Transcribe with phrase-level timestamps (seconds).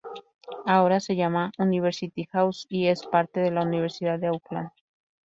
[0.65, 4.69] Ahora se llama "University House", y es parte de la Universidad de Auckland.